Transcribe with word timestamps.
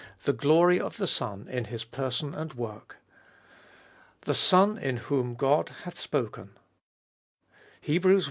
The 0.23 0.33
Glory 0.33 0.79
of 0.79 0.97
the 0.97 1.05
Son 1.05 1.47
in 1.47 1.65
His 1.65 1.83
Person 1.85 2.33
and 2.33 2.55
Work. 2.55 2.97
I. 3.03 3.05
THE 4.25 4.33
SON 4.33 4.79
IN 4.79 4.97
WHOM 4.97 5.35
GOD 5.35 5.69
HATH 5.83 5.99
SPOKEN. 5.99 6.49
I.— 7.87 8.01
I. 8.03 8.19